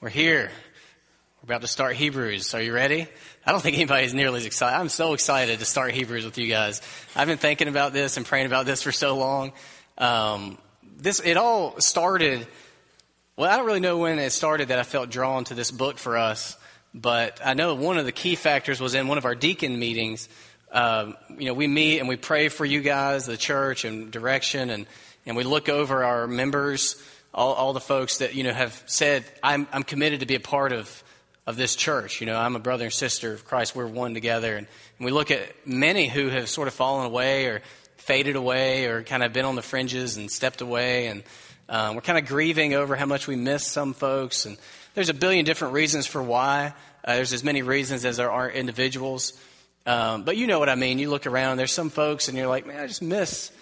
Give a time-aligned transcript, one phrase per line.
[0.00, 0.52] We're here.
[1.42, 2.54] We're about to start Hebrews.
[2.54, 3.08] Are you ready?
[3.44, 4.78] I don't think anybody's nearly as excited.
[4.78, 6.80] I'm so excited to start Hebrews with you guys.
[7.16, 9.50] I've been thinking about this and praying about this for so long.
[9.98, 10.58] Um,
[10.98, 12.46] this it all started.
[13.36, 15.98] Well, I don't really know when it started that I felt drawn to this book
[15.98, 16.56] for us,
[16.94, 20.28] but I know one of the key factors was in one of our deacon meetings.
[20.70, 24.70] Um, you know, we meet and we pray for you guys, the church, and direction,
[24.70, 24.86] and
[25.26, 27.02] and we look over our members
[27.38, 30.40] all, all the folks that you know have said, I'm, I'm committed to be a
[30.40, 31.04] part of,
[31.46, 32.20] of this church.
[32.20, 33.76] You know, I'm a brother and sister of Christ.
[33.76, 34.56] We're one together.
[34.56, 34.66] And,
[34.98, 37.62] and we look at many who have sort of fallen away or
[37.96, 41.06] faded away or kind of been on the fringes and stepped away.
[41.06, 41.22] And
[41.68, 44.44] um, we're kind of grieving over how much we miss some folks.
[44.44, 44.58] And
[44.94, 46.74] there's a billion different reasons for why.
[47.04, 49.40] Uh, there's as many reasons as there are individuals.
[49.86, 50.98] Um, but you know what I mean.
[50.98, 53.52] You look around, there's some folks, and you're like, man, I just miss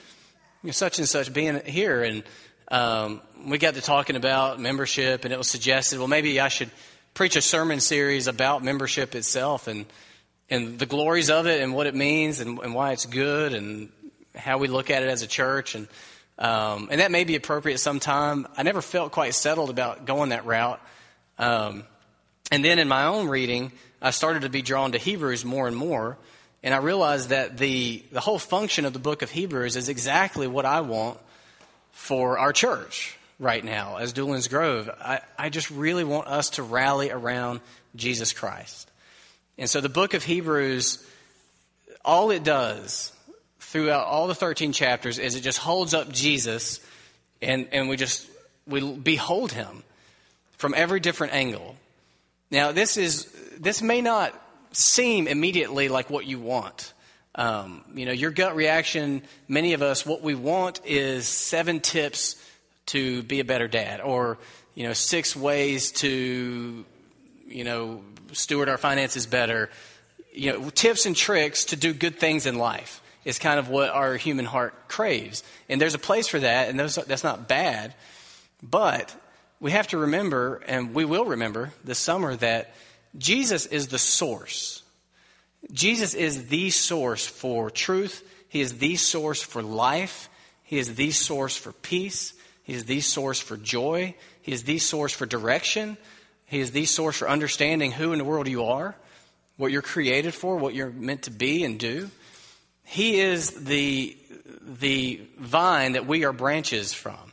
[0.62, 2.02] you know, such and such being here.
[2.02, 2.24] And
[2.68, 6.70] um, we got to talking about membership, and it was suggested, well, maybe I should
[7.14, 9.86] preach a sermon series about membership itself and
[10.48, 13.88] and the glories of it and what it means and, and why it's good and
[14.36, 15.88] how we look at it as a church and
[16.38, 18.46] um, and that may be appropriate sometime.
[18.56, 20.80] I never felt quite settled about going that route.
[21.38, 21.84] Um,
[22.52, 23.72] and then in my own reading,
[24.02, 26.18] I started to be drawn to Hebrews more and more,
[26.62, 30.46] and I realized that the the whole function of the book of Hebrews is exactly
[30.46, 31.18] what I want
[31.96, 34.90] for our church right now as Doolin's Grove.
[35.00, 37.60] I, I just really want us to rally around
[37.96, 38.88] Jesus Christ.
[39.56, 41.04] And so the book of Hebrews,
[42.04, 43.12] all it does
[43.60, 46.80] throughout all the 13 chapters is it just holds up Jesus
[47.40, 48.28] and, and we just
[48.66, 49.82] we behold him
[50.58, 51.76] from every different angle.
[52.50, 53.24] Now, this is
[53.58, 54.34] this may not
[54.72, 56.92] seem immediately like what you want.
[57.36, 62.42] Um, you know, your gut reaction, many of us, what we want is seven tips
[62.86, 64.38] to be a better dad, or,
[64.74, 66.84] you know, six ways to,
[67.46, 69.68] you know, steward our finances better.
[70.32, 73.90] You know, tips and tricks to do good things in life is kind of what
[73.90, 75.42] our human heart craves.
[75.68, 77.94] And there's a place for that, and that's not bad.
[78.62, 79.14] But
[79.60, 82.74] we have to remember, and we will remember this summer, that
[83.18, 84.82] Jesus is the source
[85.72, 88.22] Jesus is the source for truth.
[88.48, 90.28] He is the source for life.
[90.62, 92.34] He is the source for peace.
[92.62, 94.14] He is the source for joy.
[94.42, 95.96] He is the source for direction.
[96.46, 98.94] He is the source for understanding who in the world you are,
[99.56, 102.10] what you're created for, what you're meant to be and do.
[102.84, 104.16] He is the,
[104.80, 107.32] the vine that we are branches from.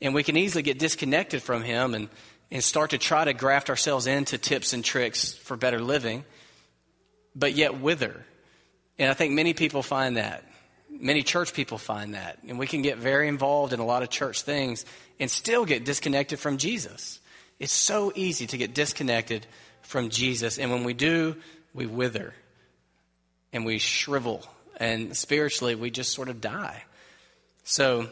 [0.00, 2.08] And we can easily get disconnected from Him and,
[2.50, 6.24] and start to try to graft ourselves into tips and tricks for better living
[7.38, 8.24] but yet wither.
[8.98, 10.44] And I think many people find that.
[10.90, 12.38] Many church people find that.
[12.48, 14.84] And we can get very involved in a lot of church things
[15.20, 17.20] and still get disconnected from Jesus.
[17.60, 19.46] It's so easy to get disconnected
[19.82, 20.58] from Jesus.
[20.58, 21.36] And when we do,
[21.72, 22.34] we wither
[23.52, 24.44] and we shrivel.
[24.76, 26.84] And spiritually, we just sort of die.
[27.64, 28.08] So,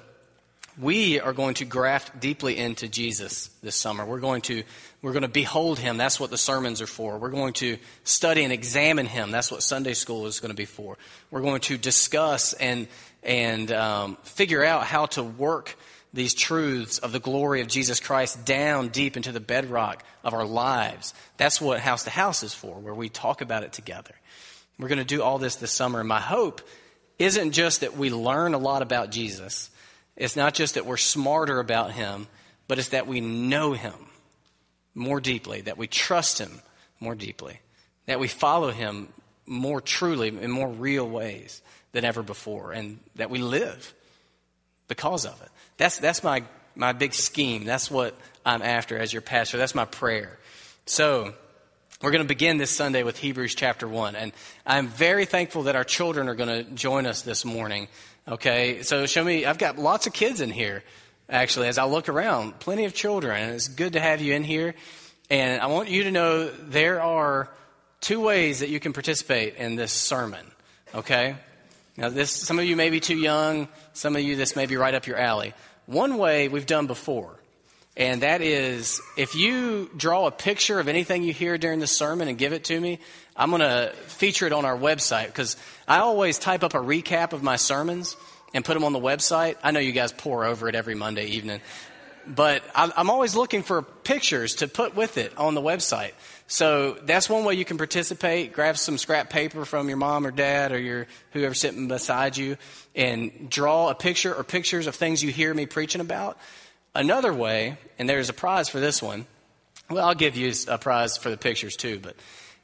[0.78, 4.04] we are going to graft deeply into Jesus this summer.
[4.04, 4.62] We're going to
[5.00, 5.96] we're going to behold him.
[5.96, 7.18] That's what the sermons are for.
[7.18, 9.30] We're going to study and examine him.
[9.30, 10.98] That's what Sunday school is going to be for.
[11.30, 12.88] We're going to discuss and
[13.22, 15.76] and um, figure out how to work
[16.12, 20.46] these truths of the glory of Jesus Christ down deep into the bedrock of our
[20.46, 21.14] lives.
[21.36, 24.14] That's what House to House is for, where we talk about it together.
[24.78, 26.00] We're going to do all this this summer.
[26.00, 26.60] And my hope
[27.18, 29.70] isn't just that we learn a lot about Jesus
[30.16, 32.26] it's not just that we're smarter about him,
[32.68, 33.94] but it's that we know him
[34.94, 36.60] more deeply, that we trust him
[37.00, 37.60] more deeply,
[38.06, 39.08] that we follow him
[39.46, 41.62] more truly in more real ways
[41.92, 43.94] than ever before, and that we live
[44.88, 45.48] because of it.
[45.76, 46.42] That's, that's my,
[46.74, 47.64] my big scheme.
[47.64, 49.58] That's what I'm after as your pastor.
[49.58, 50.38] That's my prayer.
[50.86, 51.34] So,
[52.02, 54.16] we're going to begin this Sunday with Hebrews chapter 1.
[54.16, 54.32] And
[54.66, 57.88] I'm very thankful that our children are going to join us this morning.
[58.28, 60.82] Okay, so show me, I've got lots of kids in here,
[61.30, 64.42] actually, as I look around, plenty of children, and it's good to have you in
[64.42, 64.74] here.
[65.30, 67.48] And I want you to know there are
[68.00, 70.44] two ways that you can participate in this sermon,
[70.92, 71.36] okay?
[71.96, 74.76] Now, this, some of you may be too young, some of you, this may be
[74.76, 75.54] right up your alley.
[75.86, 77.38] One way we've done before,
[77.96, 82.28] and that is if you draw a picture of anything you hear during the sermon
[82.28, 82.98] and give it to me,
[83.34, 85.56] I'm going to feature it on our website because
[85.88, 88.16] I always type up a recap of my sermons
[88.52, 89.56] and put them on the website.
[89.62, 91.60] I know you guys pore over it every Monday evening,
[92.26, 96.12] but I'm always looking for pictures to put with it on the website.
[96.48, 98.52] So that's one way you can participate.
[98.52, 102.56] Grab some scrap paper from your mom or dad or your whoever's sitting beside you
[102.94, 106.38] and draw a picture or pictures of things you hear me preaching about.
[106.96, 109.26] Another way, and there's a prize for this one,
[109.90, 112.16] Well, I'll give you a prize for the pictures too, but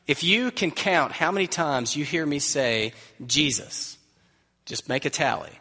[0.07, 2.95] if you can count how many times you hear me say
[3.25, 3.97] Jesus,
[4.65, 5.53] just make a tally.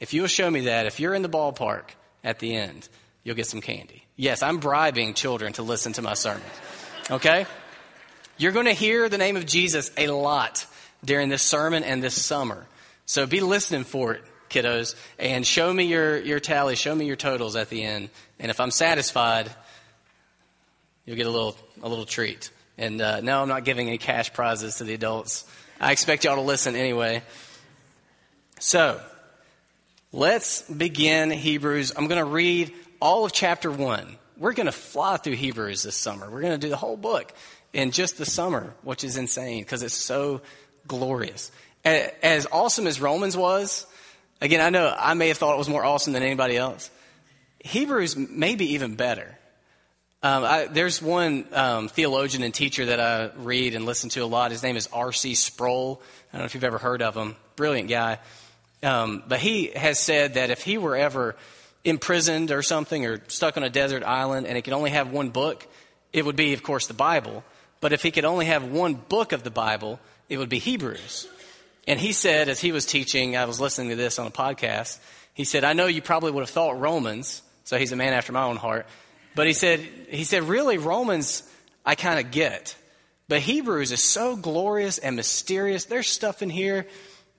[0.00, 1.90] If you will show me that, if you're in the ballpark
[2.24, 2.88] at the end,
[3.22, 4.04] you'll get some candy.
[4.16, 6.44] Yes, I'm bribing children to listen to my sermons.
[7.10, 7.46] Okay?
[8.38, 10.66] You're going to hear the name of Jesus a lot
[11.04, 12.66] during this sermon and this summer.
[13.06, 17.16] So be listening for it, kiddos, and show me your, your tally, show me your
[17.16, 18.10] totals at the end.
[18.38, 19.50] And if I'm satisfied,
[21.04, 22.50] you'll get a little, a little treat.
[22.76, 25.44] And uh, no, I'm not giving any cash prizes to the adults.
[25.80, 27.22] I expect y'all to listen anyway.
[28.60, 29.00] So,
[30.12, 31.92] let's begin Hebrews.
[31.96, 34.16] I'm going to read all of chapter 1.
[34.36, 36.30] We're going to fly through Hebrews this summer.
[36.30, 37.32] We're going to do the whole book
[37.72, 40.40] in just the summer, which is insane because it's so
[40.86, 41.50] glorious.
[41.84, 43.86] As awesome as Romans was,
[44.40, 46.90] again, I know I may have thought it was more awesome than anybody else.
[47.60, 49.36] Hebrews may be even better.
[50.22, 54.26] Um, I, there's one um, theologian and teacher that I read and listen to a
[54.26, 54.50] lot.
[54.50, 55.34] His name is R.C.
[55.36, 56.02] Sproul.
[56.32, 57.36] I don't know if you've ever heard of him.
[57.54, 58.18] Brilliant guy.
[58.82, 61.36] Um, but he has said that if he were ever
[61.84, 65.30] imprisoned or something or stuck on a desert island and he could only have one
[65.30, 65.66] book,
[66.12, 67.44] it would be, of course, the Bible.
[67.80, 71.28] But if he could only have one book of the Bible, it would be Hebrews.
[71.88, 74.98] And he said, as he was teaching, I was listening to this on a podcast,
[75.32, 78.30] he said, I know you probably would have thought Romans, so he's a man after
[78.30, 78.86] my own heart.
[79.34, 79.80] But he said,
[80.10, 81.42] he said, really, Romans,
[81.86, 82.76] I kind of get.
[83.26, 85.86] But Hebrews is so glorious and mysterious.
[85.86, 86.86] There's stuff in here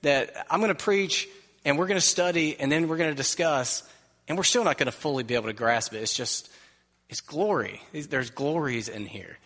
[0.01, 1.27] that I'm going to preach
[1.63, 3.83] and we're going to study and then we're going to discuss,
[4.27, 5.97] and we're still not going to fully be able to grasp it.
[5.97, 6.49] It's just,
[7.07, 7.81] it's glory.
[7.91, 9.37] There's glories in here.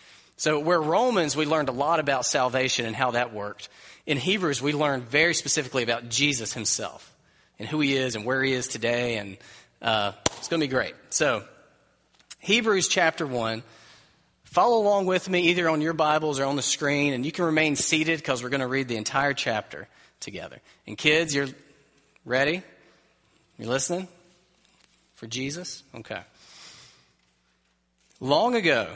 [0.43, 3.69] So, where Romans, we learned a lot about salvation and how that worked.
[4.05, 7.15] In Hebrews, we learned very specifically about Jesus himself
[7.57, 9.37] and who he is and where he is today, and
[9.81, 10.95] uh, it's going to be great.
[11.11, 11.45] So,
[12.39, 13.63] Hebrews chapter 1.
[14.43, 17.45] Follow along with me either on your Bibles or on the screen, and you can
[17.45, 19.87] remain seated because we're going to read the entire chapter
[20.19, 20.59] together.
[20.85, 21.47] And kids, you're
[22.25, 22.63] ready?
[23.57, 24.09] You're listening
[25.15, 25.83] for Jesus?
[25.95, 26.19] Okay.
[28.19, 28.89] Long ago,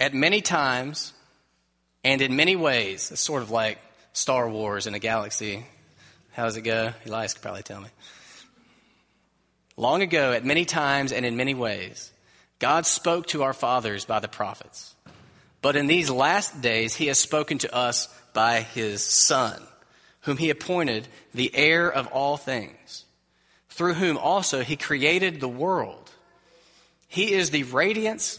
[0.00, 1.12] at many times
[2.02, 3.78] and in many ways, it's sort of like
[4.14, 5.66] Star Wars in a galaxy.
[6.32, 6.92] How does it go?
[7.06, 7.88] Elias could probably tell me.
[9.76, 12.10] Long ago, at many times and in many ways,
[12.58, 14.94] God spoke to our fathers by the prophets.
[15.62, 19.62] But in these last days, he has spoken to us by his Son,
[20.22, 23.04] whom he appointed the heir of all things,
[23.68, 26.10] through whom also he created the world.
[27.08, 28.38] He is the radiance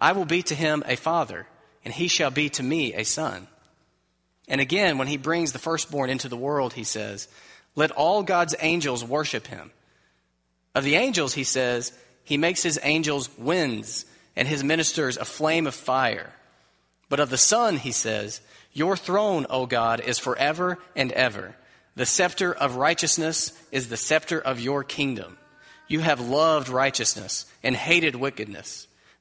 [0.00, 1.46] I will be to him a father,
[1.84, 3.48] and he shall be to me a son.
[4.48, 7.28] And again, when he brings the firstborn into the world, he says,
[7.76, 9.70] let all God's angels worship him.
[10.74, 11.92] Of the angels, he says,
[12.24, 16.32] he makes his angels winds and his ministers a flame of fire.
[17.08, 18.40] But of the Son, he says,
[18.72, 21.54] Your throne, O God, is forever and ever.
[21.94, 25.38] The scepter of righteousness is the scepter of your kingdom.
[25.86, 28.88] You have loved righteousness and hated wickedness.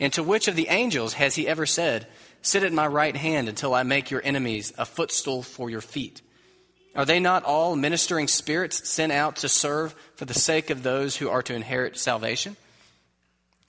[0.00, 2.06] And to which of the angels has he ever said,
[2.42, 6.20] Sit at my right hand until I make your enemies a footstool for your feet?
[6.94, 11.16] Are they not all ministering spirits sent out to serve for the sake of those
[11.16, 12.56] who are to inherit salvation?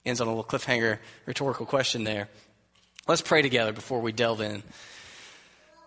[0.04, 2.28] Ends on a little cliffhanger rhetorical question there.
[3.08, 4.62] Let's pray together before we delve in.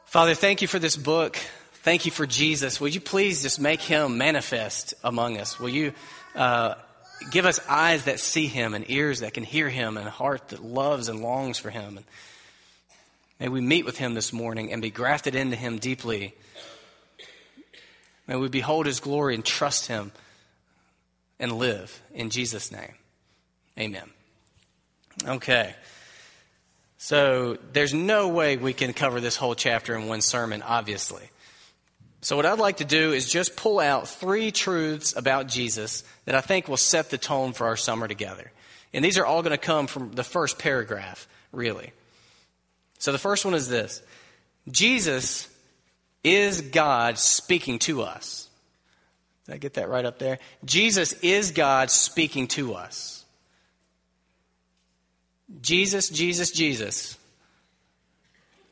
[0.05, 1.38] Father, thank you for this book.
[1.84, 2.81] Thank you for Jesus.
[2.81, 5.60] Would you please just make him manifest among us?
[5.60, 5.93] Will you
[6.36, 6.75] uh,
[7.32, 10.50] give us eyes that see him and ears that can hear him and a heart
[10.50, 11.98] that loves and longs for him?
[11.98, 12.06] And
[13.40, 16.34] may we meet with him this morning and be grafted into him deeply
[18.30, 20.12] May we behold his glory and trust him
[21.40, 22.94] and live in Jesus' name.
[23.80, 24.08] Amen.
[25.28, 25.74] Okay.
[27.00, 31.28] So there's no way we can cover this whole chapter in one sermon, obviously.
[32.22, 36.36] So, what I'd like to do is just pull out three truths about Jesus that
[36.36, 38.52] I think will set the tone for our summer together.
[38.94, 41.94] And these are all going to come from the first paragraph, really.
[42.98, 44.02] So, the first one is this
[44.70, 45.48] Jesus
[46.24, 48.50] is God speaking to us.
[49.46, 50.40] Did I get that right up there?
[50.66, 53.24] Jesus is God speaking to us.
[55.62, 57.18] Jesus, Jesus, Jesus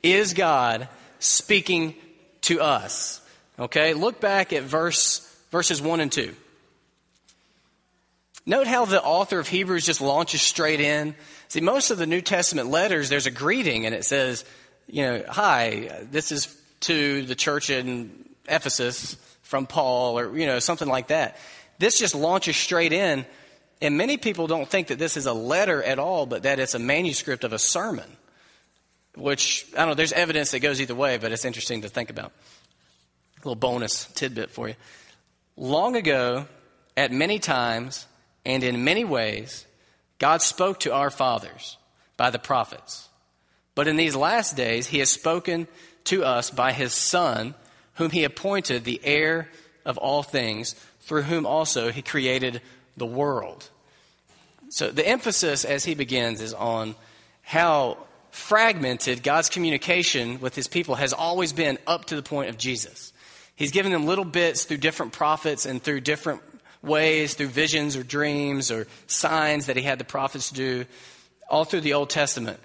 [0.04, 0.88] is God
[1.20, 1.96] speaking
[2.42, 3.22] to us.
[3.60, 5.20] Okay, look back at verse
[5.52, 6.36] verses 1 and 2.
[8.46, 11.16] Note how the author of Hebrews just launches straight in.
[11.50, 14.46] See, most of the New Testament letters, there's a greeting and it says,
[14.88, 20.60] you know, hi, this is to the church in Ephesus from Paul or, you know,
[20.60, 21.38] something like that.
[21.80, 23.26] This just launches straight in.
[23.82, 26.74] And many people don't think that this is a letter at all, but that it's
[26.74, 28.10] a manuscript of a sermon,
[29.16, 32.10] which, I don't know, there's evidence that goes either way, but it's interesting to think
[32.10, 32.32] about.
[33.38, 34.76] A little bonus tidbit for you.
[35.56, 36.46] Long ago,
[36.96, 38.08] at many times
[38.46, 39.66] and in many ways,
[40.20, 41.78] God spoke to our fathers
[42.16, 43.08] by the prophets.
[43.76, 45.68] But in these last days, He has spoken
[46.06, 47.54] to us by His Son,
[47.96, 49.50] whom He appointed the heir
[49.86, 52.62] of all things, through whom also He created
[52.98, 53.70] the world.
[54.70, 56.96] So the emphasis as He begins is on
[57.44, 58.00] how
[58.32, 63.14] fragmented God's communication with His people has always been up to the point of Jesus.
[63.58, 66.42] He's given them little bits through different prophets and through different
[66.84, 70.86] ways, through visions or dreams or signs that he had the prophets do,
[71.50, 72.60] all through the Old Testament.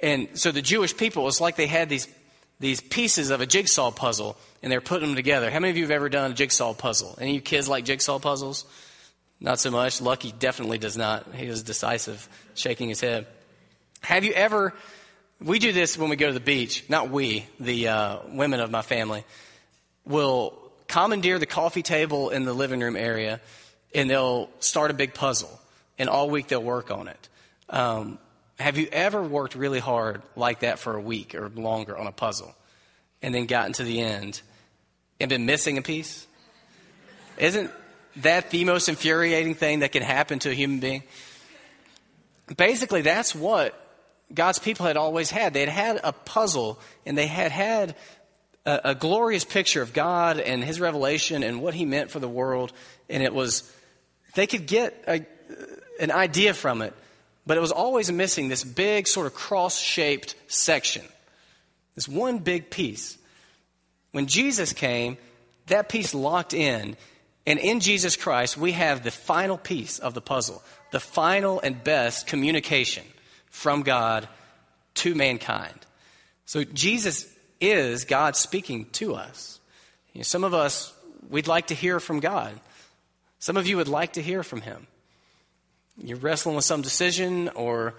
[0.00, 2.06] And so the Jewish people, it's like they had these,
[2.60, 5.50] these pieces of a jigsaw puzzle and they're putting them together.
[5.50, 7.16] How many of you have ever done a jigsaw puzzle?
[7.18, 8.66] Any of you kids like jigsaw puzzles?
[9.40, 10.02] Not so much.
[10.02, 11.34] Lucky definitely does not.
[11.34, 13.26] He is decisive, shaking his head.
[14.02, 14.74] Have you ever,
[15.40, 18.70] we do this when we go to the beach, not we, the uh, women of
[18.70, 19.24] my family
[20.06, 20.58] will
[20.88, 23.40] commandeer the coffee table in the living room area
[23.94, 25.60] and they'll start a big puzzle.
[25.98, 27.28] And all week they'll work on it.
[27.68, 28.18] Um,
[28.58, 32.12] have you ever worked really hard like that for a week or longer on a
[32.12, 32.54] puzzle
[33.22, 34.42] and then gotten to the end
[35.20, 36.26] and been missing a piece?
[37.38, 37.70] Isn't
[38.16, 41.02] that the most infuriating thing that can happen to a human being?
[42.56, 43.74] Basically, that's what
[44.32, 45.54] God's people had always had.
[45.54, 47.96] They had had a puzzle and they had had
[48.66, 52.28] a, a glorious picture of God and His revelation and what He meant for the
[52.28, 52.72] world.
[53.08, 53.70] And it was,
[54.34, 55.24] they could get a,
[56.00, 56.94] an idea from it,
[57.46, 61.04] but it was always missing this big, sort of cross shaped section.
[61.94, 63.18] This one big piece.
[64.12, 65.18] When Jesus came,
[65.66, 66.96] that piece locked in.
[67.46, 71.82] And in Jesus Christ, we have the final piece of the puzzle, the final and
[71.82, 73.04] best communication
[73.50, 74.28] from God
[74.94, 75.78] to mankind.
[76.46, 77.33] So Jesus
[77.70, 79.60] is God speaking to us.
[80.12, 80.92] You know, some of us,
[81.28, 82.58] we'd like to hear from God.
[83.38, 84.86] Some of you would like to hear from Him.
[85.98, 87.94] You're wrestling with some decision, or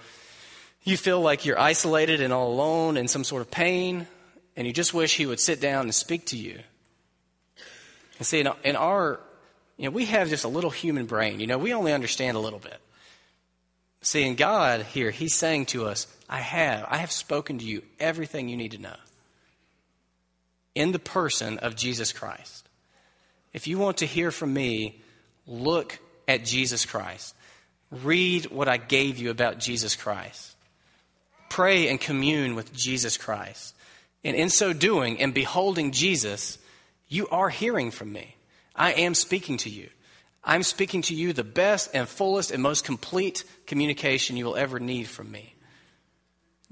[0.84, 4.08] you feel like you're isolated and all alone in some sort of pain,
[4.56, 6.60] and you just wish He would sit down and speak to you.
[8.18, 9.20] And see, in our,
[9.78, 11.40] you know, we have just a little human brain.
[11.40, 12.80] You know, we only understand a little bit.
[14.02, 17.82] See, in God here, He's saying to us, I have, I have spoken to you
[18.00, 18.96] everything you need to know
[20.76, 22.68] in the person of Jesus Christ.
[23.54, 25.02] If you want to hear from me,
[25.48, 27.34] look at Jesus Christ.
[27.90, 30.56] Read what I gave you about Jesus Christ.
[31.50, 33.74] Pray and commune with Jesus Christ.
[34.24, 36.58] And in so doing and beholding Jesus,
[37.08, 38.36] you are hearing from me.
[38.76, 39.90] I am speaking to you.
[40.44, 44.80] I'm speaking to you the best and fullest and most complete communication you will ever
[44.80, 45.54] need from me.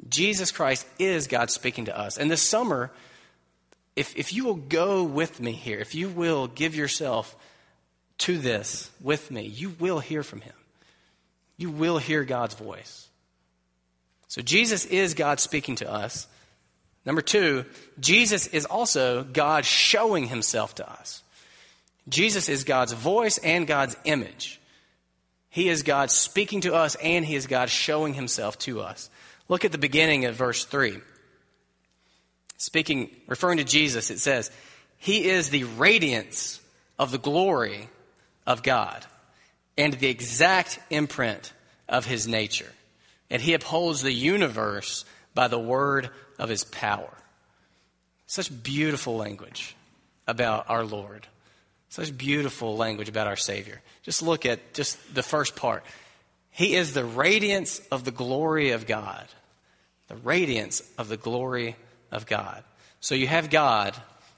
[0.09, 2.17] Jesus Christ is God speaking to us.
[2.17, 2.91] And this summer,
[3.95, 7.35] if, if you will go with me here, if you will give yourself
[8.19, 10.53] to this with me, you will hear from him.
[11.57, 13.07] You will hear God's voice.
[14.27, 16.27] So Jesus is God speaking to us.
[17.05, 17.65] Number two,
[17.99, 21.21] Jesus is also God showing himself to us.
[22.09, 24.59] Jesus is God's voice and God's image.
[25.49, 29.09] He is God speaking to us and he is God showing himself to us.
[29.47, 30.99] Look at the beginning of verse 3
[32.63, 34.49] speaking, referring to Jesus, it says,
[34.97, 36.61] He is the radiance
[36.97, 37.89] of the glory
[38.47, 39.05] of God
[39.77, 41.51] and the exact imprint
[41.89, 42.71] of His nature.
[43.29, 45.03] And He upholds the universe
[45.33, 47.11] by the word of His power.
[48.27, 49.75] Such beautiful language
[50.25, 51.27] about our Lord.
[51.89, 53.81] Such beautiful language about our Savior.
[54.03, 55.83] Just look at just the first part.
[56.49, 59.27] He is the radiance of the glory of God
[60.07, 61.75] The radiance of the glory
[62.13, 62.63] of God.
[63.01, 63.95] So you have God,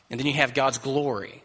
[0.10, 1.44] and then you have God's glory.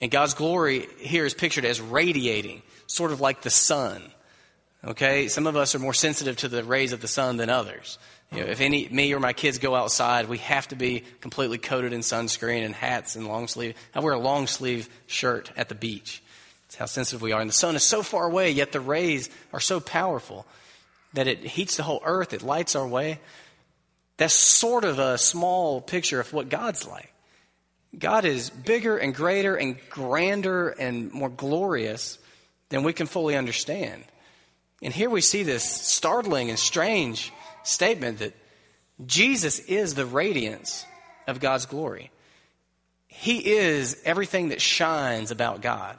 [0.00, 4.02] And God's glory here is pictured as radiating, sort of like the sun.
[4.84, 5.28] Okay?
[5.28, 7.98] Some of us are more sensitive to the rays of the sun than others.
[8.30, 11.58] You know, if any me or my kids go outside, we have to be completely
[11.58, 13.76] coated in sunscreen and hats and long sleeve.
[13.94, 16.22] I wear a long sleeve shirt at the beach.
[16.66, 17.40] That's how sensitive we are.
[17.40, 20.46] And the sun is so far away, yet the rays are so powerful
[21.12, 23.20] that it heats the whole earth, it lights our way.
[24.16, 27.12] That's sort of a small picture of what God's like.
[27.96, 32.18] God is bigger and greater and grander and more glorious
[32.68, 34.04] than we can fully understand.
[34.82, 38.34] And here we see this startling and strange statement that
[39.04, 40.84] Jesus is the radiance
[41.26, 42.10] of God's glory.
[43.06, 45.96] He is everything that shines about God.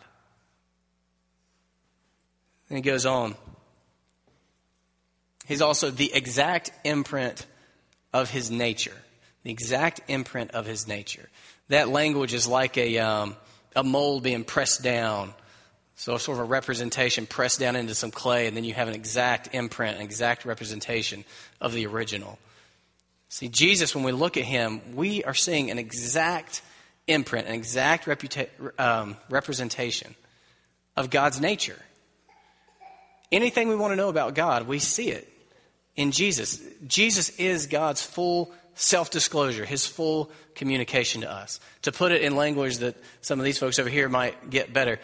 [2.69, 3.35] And he goes on.
[5.47, 7.45] He's also the exact imprint
[8.15, 8.95] of his nature.
[9.43, 11.29] The exact imprint of his nature.
[11.67, 13.35] That language is like a, um,
[13.75, 15.33] a mold being pressed down.
[15.97, 18.95] So, sort of a representation pressed down into some clay, and then you have an
[18.95, 21.25] exact imprint, an exact representation
[21.59, 22.39] of the original.
[23.27, 26.61] See, Jesus, when we look at him, we are seeing an exact
[27.07, 30.15] imprint, an exact reputa- um, representation
[30.95, 31.79] of God's nature.
[33.31, 35.29] Anything we want to know about God, we see it
[35.95, 36.61] in Jesus.
[36.87, 41.59] Jesus is God's full self disclosure, his full communication to us.
[41.83, 44.99] To put it in language that some of these folks over here might get better,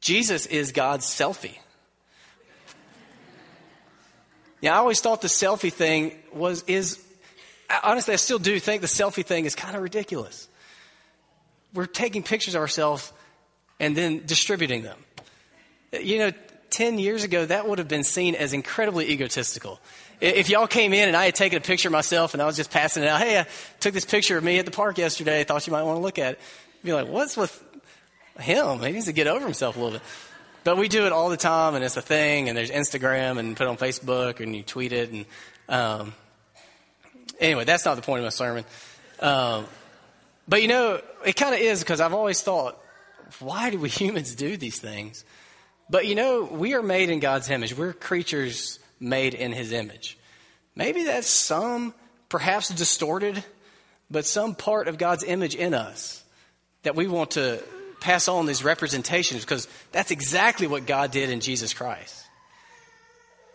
[0.00, 1.56] Jesus is God's selfie.
[4.60, 7.02] Yeah, I always thought the selfie thing was is
[7.84, 10.48] honestly I still do think the selfie thing is kind of ridiculous.
[11.74, 13.12] We're taking pictures of ourselves
[13.78, 14.98] and then distributing them.
[15.92, 16.32] You know,
[16.70, 19.80] 10 years ago that would have been seen as incredibly egotistical.
[20.20, 22.56] If y'all came in and I had taken a picture of myself and I was
[22.56, 23.46] just passing it out, hey, I
[23.80, 25.40] took this picture of me at the park yesterday.
[25.40, 26.40] I thought you might want to look at it.
[26.82, 27.62] You'd be like, what's with
[28.40, 28.80] him?
[28.80, 30.02] He needs to get over himself a little bit.
[30.64, 32.48] But we do it all the time, and it's a thing.
[32.48, 35.12] And there's Instagram, and put it on Facebook, and you tweet it.
[35.12, 35.26] And
[35.68, 36.12] um,
[37.38, 38.64] anyway, that's not the point of my sermon.
[39.20, 39.66] Um,
[40.48, 42.76] but you know, it kind of is because I've always thought,
[43.38, 45.24] why do we humans do these things?
[45.88, 47.76] But you know, we are made in God's image.
[47.76, 50.18] We're creatures made in his image.
[50.74, 51.94] Maybe that's some,
[52.28, 53.42] perhaps distorted,
[54.10, 56.22] but some part of God's image in us
[56.82, 57.62] that we want to
[58.00, 62.24] pass on these representations because that's exactly what God did in Jesus Christ.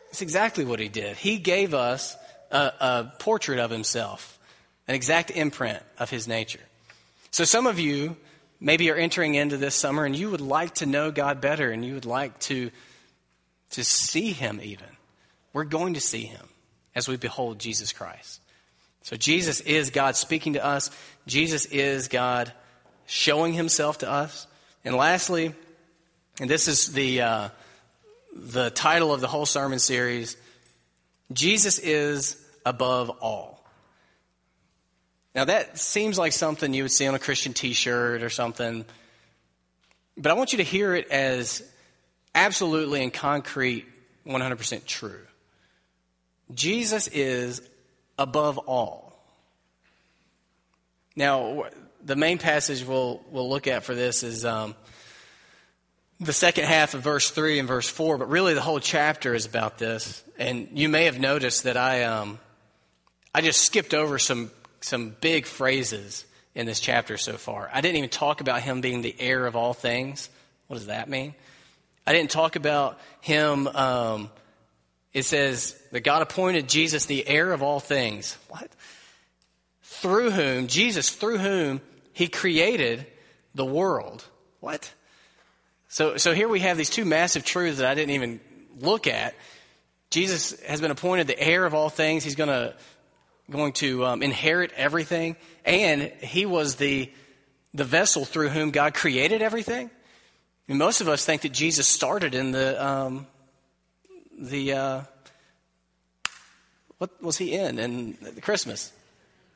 [0.10, 1.16] It's exactly what he did.
[1.16, 2.18] He gave us
[2.52, 4.38] a, a portrait of himself,
[4.88, 6.60] an exact imprint of his nature.
[7.32, 8.18] So some of you
[8.62, 11.84] maybe you're entering into this summer and you would like to know God better and
[11.84, 12.70] you would like to,
[13.72, 14.88] to see him even.
[15.52, 16.48] We're going to see him
[16.96, 18.40] as we behold Jesus Christ.
[19.02, 20.92] So Jesus is God speaking to us.
[21.26, 22.54] Jesus is God
[23.08, 24.48] showing himself to us.
[24.86, 25.54] And lastly,
[26.40, 27.50] and this is the, uh,
[28.34, 30.38] the title of the whole sermon series
[31.34, 33.61] Jesus is above all.
[35.34, 38.86] Now, that seems like something you would see on a Christian t shirt or something,
[40.18, 41.64] but I want you to hear it as
[42.36, 43.88] absolutely and concrete,
[44.26, 45.22] 100% true.
[46.54, 47.62] Jesus is
[48.18, 49.12] above all.
[51.16, 51.66] Now,
[52.04, 54.76] the main passage we'll, we'll look at for this is um,
[56.20, 59.46] the second half of verse 3 and verse 4, but really the whole chapter is
[59.46, 60.24] about this.
[60.38, 62.40] And you may have noticed that I, um,
[63.34, 67.70] I just skipped over some, some big phrases in this chapter so far.
[67.74, 70.30] I didn't even talk about him being the heir of all things.
[70.68, 71.34] What does that mean?
[72.06, 74.30] I didn't talk about him um,
[75.14, 78.38] it says that God appointed Jesus the heir of all things.
[78.48, 78.70] What?
[79.84, 81.82] Through whom, Jesus, through whom
[82.14, 83.06] he created
[83.54, 84.24] the world.
[84.62, 84.92] What?
[85.90, 88.40] So, so here we have these two massive truths that I didn't even
[88.80, 89.36] look at.
[90.10, 92.24] Jesus has been appointed the heir of all things.
[92.24, 92.74] He's going to
[93.52, 95.36] going to um, inherit everything,
[95.66, 97.12] and he was the
[97.74, 99.90] the vessel through whom God created everything.
[100.68, 103.28] And most of us think that Jesus started in the um,
[104.40, 105.02] the uh,
[106.98, 108.92] what was he in in the Christmas?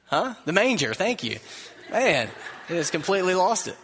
[0.07, 0.35] Huh?
[0.45, 0.93] The manger.
[0.93, 1.39] Thank you,
[1.91, 2.29] man.
[2.67, 3.77] He has completely lost it.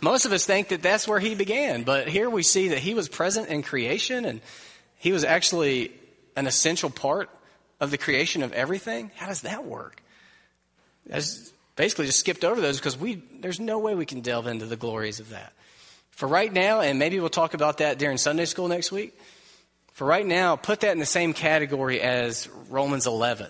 [0.00, 2.92] Most of us think that that's where he began, but here we see that he
[2.92, 4.40] was present in creation and
[4.98, 5.92] he was actually
[6.36, 7.30] an essential part
[7.82, 9.10] of the creation of everything.
[9.16, 10.00] How does that work?
[11.12, 11.20] I
[11.74, 14.76] basically just skipped over those because we there's no way we can delve into the
[14.76, 15.52] glories of that.
[16.12, 19.18] For right now, and maybe we'll talk about that during Sunday school next week.
[19.94, 23.48] For right now, put that in the same category as Romans 11.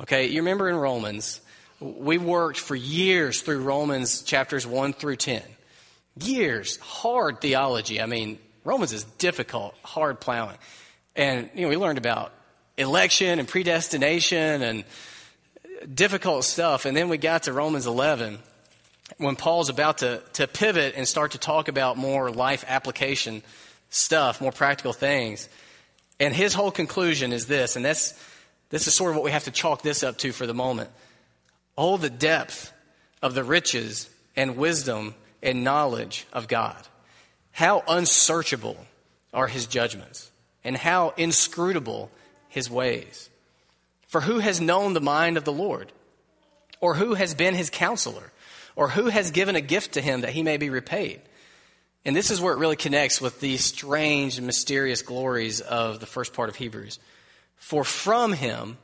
[0.00, 1.40] Okay, you remember in Romans,
[1.78, 5.40] we worked for years through Romans chapters 1 through 10.
[6.20, 8.00] Years, hard theology.
[8.00, 10.58] I mean, Romans is difficult, hard plowing.
[11.14, 12.32] And, you know, we learned about
[12.76, 14.84] election and predestination and
[15.92, 16.84] difficult stuff.
[16.84, 18.38] And then we got to Romans 11
[19.18, 23.42] when Paul's about to, to pivot and start to talk about more life application
[23.90, 25.48] stuff, more practical things.
[26.18, 28.18] And his whole conclusion is this, and that's,
[28.70, 30.90] this is sort of what we have to chalk this up to for the moment.
[31.76, 32.72] Oh, the depth
[33.20, 36.76] of the riches and wisdom and knowledge of God.
[37.50, 38.76] How unsearchable
[39.34, 40.30] are his judgments,
[40.64, 42.10] and how inscrutable
[42.52, 43.30] his ways.
[44.06, 45.90] For who has known the mind of the Lord?
[46.80, 48.30] Or who has been his counselor?
[48.76, 51.22] Or who has given a gift to him that he may be repaid?
[52.04, 56.06] And this is where it really connects with these strange and mysterious glories of the
[56.06, 56.98] first part of Hebrews.
[57.56, 58.76] For from him,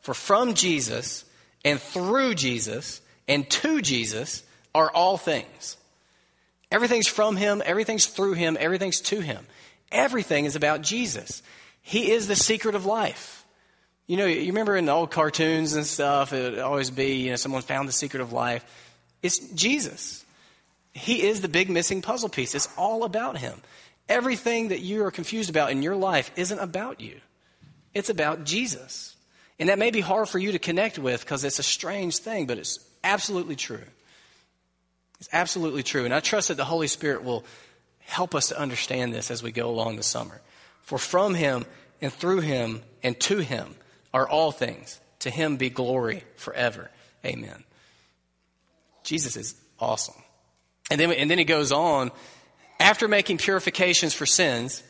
[0.00, 1.24] for from Jesus,
[1.64, 4.42] and through Jesus, and to Jesus
[4.74, 5.78] are all things.
[6.70, 9.46] Everything's from him, everything's through him, everything's to him.
[9.90, 11.42] Everything is about Jesus.
[11.82, 13.44] He is the secret of life.
[14.06, 17.30] You know, you remember in the old cartoons and stuff, it would always be, you
[17.30, 18.64] know, someone found the secret of life.
[19.22, 20.24] It's Jesus.
[20.92, 22.54] He is the big missing puzzle piece.
[22.54, 23.60] It's all about Him.
[24.08, 27.20] Everything that you are confused about in your life isn't about you,
[27.94, 29.16] it's about Jesus.
[29.58, 32.46] And that may be hard for you to connect with because it's a strange thing,
[32.46, 33.84] but it's absolutely true.
[35.20, 36.04] It's absolutely true.
[36.04, 37.44] And I trust that the Holy Spirit will
[38.00, 40.40] help us to understand this as we go along the summer.
[40.82, 41.64] For from Him
[42.00, 43.74] and through Him and to Him
[44.12, 45.00] are all things.
[45.20, 46.90] To Him be glory forever.
[47.24, 47.64] Amen.
[49.04, 50.14] Jesus is awesome.
[50.90, 52.10] And then, and then he goes on,
[52.78, 54.82] after making purifications for sins,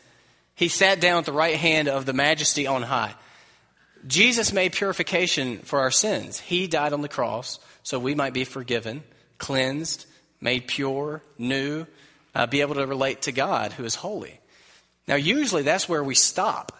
[0.55, 3.15] he sat down at the right hand of the majesty on high.
[4.05, 6.39] Jesus made purification for our sins.
[6.39, 9.03] He died on the cross so we might be forgiven,
[9.37, 10.05] cleansed,
[10.41, 11.85] made pure, new,
[12.35, 14.39] uh, be able to relate to God who is holy.
[15.07, 16.71] Now, usually that's where we stop.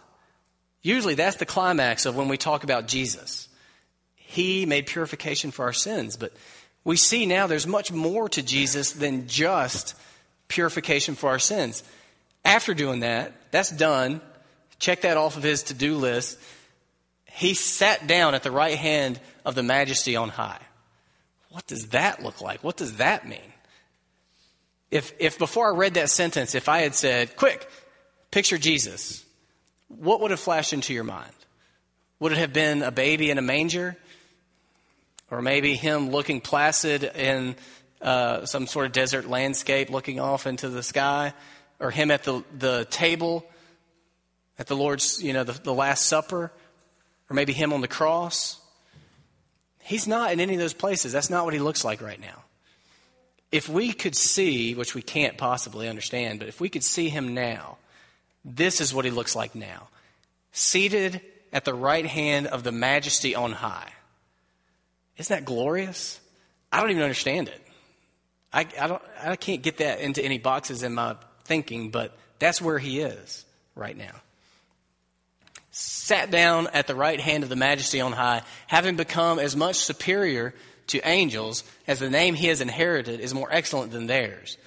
[0.82, 3.48] Usually that's the climax of when we talk about Jesus.
[4.16, 6.34] He made purification for our sins, but
[6.84, 9.96] we see now there's much more to Jesus than just
[10.48, 11.84] purification for our sins.
[12.44, 14.22] After doing that, that's done.
[14.80, 16.38] Check that off of his to do list.
[17.26, 20.60] He sat down at the right hand of the majesty on high.
[21.50, 22.64] What does that look like?
[22.64, 23.40] What does that mean?
[24.92, 27.68] If, if before I read that sentence, if I had said, quick,
[28.34, 29.24] picture Jesus,
[29.90, 31.32] what would have flashed into your mind?
[32.20, 33.96] Would it have been a baby in a manger?
[35.30, 37.56] Or maybe him looking placid in
[38.02, 41.34] uh, some sort of desert landscape looking off into the sky?
[41.80, 43.46] Or him at the, the table
[44.58, 46.52] at the Lord's, you know, the, the Last Supper?
[47.30, 48.60] Or maybe him on the cross?
[49.80, 51.12] He's not in any of those places.
[51.12, 52.44] That's not what he looks like right now.
[53.52, 57.36] If we could see, which we can't possibly understand, but if we could see him
[57.36, 57.78] now,
[58.46, 59.88] this is what he looks like now.
[60.52, 63.92] Seated at the right hand of the majesty on high.
[65.18, 66.20] Isn't that glorious?
[66.72, 67.62] I don't even understand it.
[68.52, 72.62] I, I, don't, I can't get that into any boxes in my thinking, but that's
[72.62, 74.14] where he is right now.
[75.72, 79.78] Sat down at the right hand of the majesty on high, having become as much
[79.78, 80.54] superior
[80.88, 84.58] to angels as the name he has inherited is more excellent than theirs.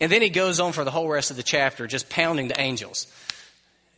[0.00, 2.60] And then he goes on for the whole rest of the chapter, just pounding the
[2.60, 3.06] angels.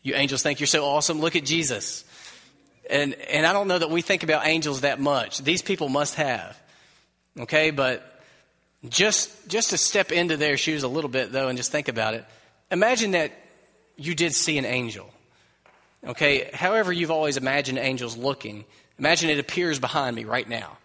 [0.02, 1.20] You angels think you're so awesome.
[1.20, 2.04] Look at Jesus.
[2.88, 5.38] And, and I don't know that we think about angels that much.
[5.38, 6.58] These people must have.
[7.38, 8.02] Okay, but
[8.88, 12.14] just, just to step into their shoes a little bit, though, and just think about
[12.14, 12.24] it.
[12.70, 13.32] Imagine that
[13.96, 15.08] you did see an angel.
[16.06, 18.64] Okay, however you've always imagined angels looking,
[18.98, 20.78] imagine it appears behind me right now.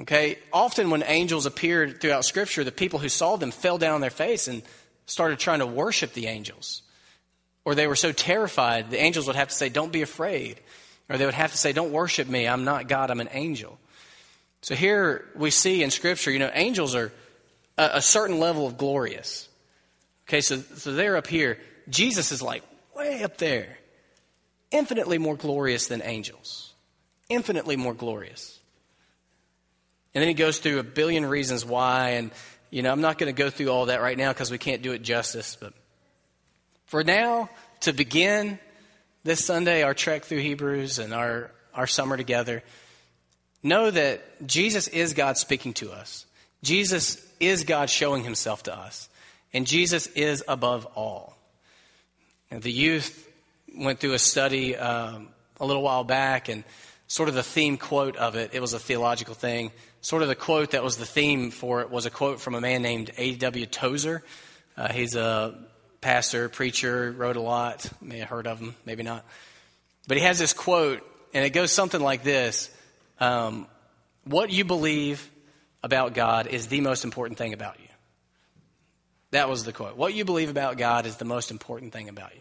[0.00, 4.00] Okay, often when angels appeared throughout Scripture, the people who saw them fell down on
[4.00, 4.62] their face and
[5.06, 6.82] started trying to worship the angels
[7.68, 10.58] or they were so terrified, the angels would have to say, Don't be afraid.
[11.10, 12.48] Or they would have to say, Don't worship me.
[12.48, 13.78] I'm not God, I'm an angel.
[14.62, 17.12] So here we see in Scripture, you know, angels are
[17.76, 19.50] a, a certain level of glorious.
[20.26, 21.58] Okay, so, so they're up here.
[21.90, 22.62] Jesus is like
[22.96, 23.76] way up there,
[24.70, 26.72] infinitely more glorious than angels,
[27.28, 28.57] infinitely more glorious.
[30.18, 32.32] And then he goes through a billion reasons why, and
[32.70, 34.82] you know, I'm not going to go through all that right now because we can't
[34.82, 35.72] do it justice, but
[36.86, 37.48] for now,
[37.82, 38.58] to begin
[39.22, 42.64] this Sunday, our trek through Hebrews and our, our summer together,
[43.62, 46.26] know that Jesus is God speaking to us.
[46.64, 49.08] Jesus is God showing himself to us.
[49.54, 51.38] And Jesus is above all.
[52.50, 53.24] And the youth
[53.72, 55.28] went through a study um,
[55.60, 56.64] a little while back, and
[57.06, 59.70] sort of the theme quote of it, it was a theological thing.
[60.00, 62.60] Sort of the quote that was the theme for it was a quote from a
[62.60, 63.66] man named A.W.
[63.66, 64.22] Tozer.
[64.76, 65.58] Uh, he's a
[66.00, 67.90] pastor, preacher, wrote a lot.
[68.00, 69.24] May have heard of him, maybe not.
[70.06, 71.02] But he has this quote,
[71.34, 72.70] and it goes something like this
[73.20, 73.66] um,
[74.24, 75.28] What you believe
[75.82, 77.88] about God is the most important thing about you.
[79.30, 79.96] That was the quote.
[79.96, 82.40] What you believe about God is the most important thing about you.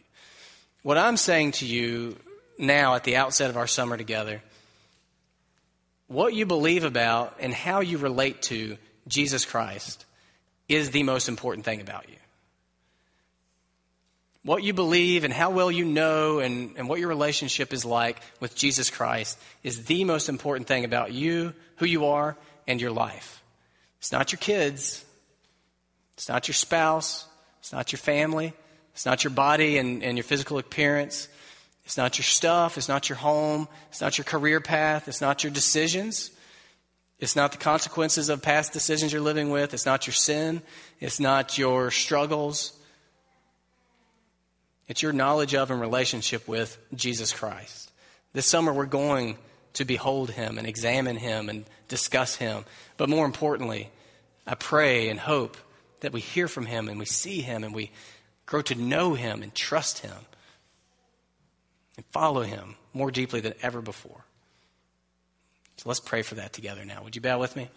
[0.84, 2.18] What I'm saying to you
[2.58, 4.42] now at the outset of our summer together,
[6.08, 10.06] what you believe about and how you relate to Jesus Christ
[10.70, 12.16] is the most important thing about you.
[14.44, 18.22] What you believe and how well you know and, and what your relationship is like
[18.40, 22.92] with Jesus Christ is the most important thing about you, who you are, and your
[22.92, 23.44] life.
[24.00, 25.04] It's not your kids,
[26.14, 27.26] it's not your spouse,
[27.60, 28.54] it's not your family,
[28.94, 31.28] it's not your body and, and your physical appearance,
[31.88, 35.42] it's not your stuff, it's not your home, it's not your career path, it's not
[35.46, 36.32] your decisions.
[37.18, 39.74] It's not the consequences of past decisions you're living with.
[39.74, 40.62] It's not your sin.
[41.00, 42.78] It's not your struggles.
[44.90, 47.90] It's your knowledge of and relationship with Jesus Christ.
[48.34, 49.38] This summer, we're going
[49.76, 52.66] to behold him and examine him and discuss him.
[52.98, 53.90] But more importantly,
[54.46, 55.56] I pray and hope
[56.02, 57.92] that we hear from him and we see him and we
[58.46, 60.18] grow to know him and trust him
[61.98, 64.24] and follow him more deeply than ever before.
[65.78, 67.04] So let's pray for that together now.
[67.04, 67.70] Would you bow with me?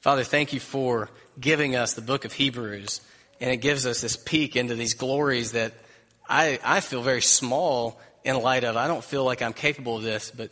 [0.00, 3.00] Father, thank you for giving us the book of Hebrews
[3.40, 5.72] and it gives us this peek into these glories that
[6.28, 8.76] I, I feel very small in light of.
[8.76, 10.50] I don't feel like I'm capable of this, but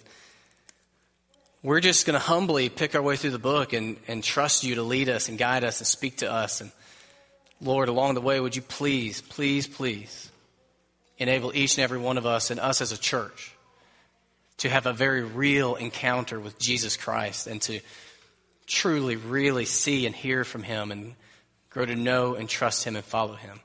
[1.63, 4.77] we're just going to humbly pick our way through the book and, and trust you
[4.77, 6.61] to lead us and guide us and speak to us.
[6.61, 6.71] And
[7.61, 10.31] Lord, along the way, would you please, please, please
[11.19, 13.55] enable each and every one of us and us as a church
[14.59, 17.81] to have a very real encounter with Jesus Christ and to
[18.67, 21.15] truly, really see and hear from him and
[21.71, 23.61] grow to know and trust him and follow him.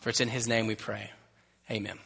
[0.00, 1.10] For it's in his name we pray.
[1.70, 1.98] Amen.